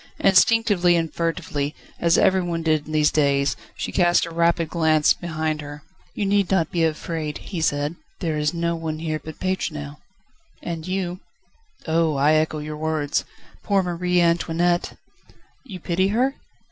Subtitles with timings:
[0.17, 5.61] Instinctively and furtively, as everyone did in these days, she cast a rapid glance behind
[5.61, 5.83] her.
[6.15, 9.97] "You need not be afraid," he said; "there is no one here but Pétronelle."
[10.63, 11.19] "And you."
[11.85, 12.15] "Oh!
[12.15, 13.25] I echo your words.
[13.61, 14.97] Poor Marie Antoinette!"
[15.63, 16.33] "You pity her?"